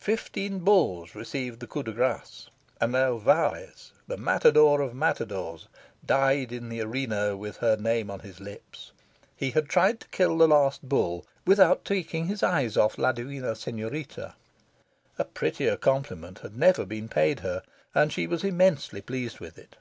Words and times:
Fifteen 0.00 0.58
bulls 0.58 1.14
received 1.14 1.58
the 1.58 1.66
coup 1.66 1.82
de 1.82 1.92
grace, 1.92 2.48
and 2.78 2.94
Alvarez, 2.94 3.92
the 4.06 4.18
matador 4.18 4.82
of 4.82 4.94
matadors, 4.94 5.66
died 6.04 6.52
in 6.52 6.68
the 6.68 6.82
arena 6.82 7.38
with 7.38 7.56
her 7.56 7.74
name 7.74 8.10
on 8.10 8.20
his 8.20 8.38
lips. 8.38 8.92
He 9.34 9.52
had 9.52 9.70
tried 9.70 10.00
to 10.00 10.08
kill 10.08 10.36
the 10.36 10.46
last 10.46 10.86
bull 10.86 11.24
without 11.46 11.86
taking 11.86 12.26
his 12.26 12.42
eyes 12.42 12.76
off 12.76 12.98
la 12.98 13.12
divina 13.12 13.56
senorita. 13.56 14.34
A 15.18 15.24
prettier 15.24 15.78
compliment 15.78 16.40
had 16.40 16.54
never 16.54 16.84
been 16.84 17.08
paid 17.08 17.40
her, 17.40 17.62
and 17.94 18.12
she 18.12 18.26
was 18.26 18.44
immensely 18.44 19.00
pleased 19.00 19.40
with 19.40 19.56
it. 19.56 19.76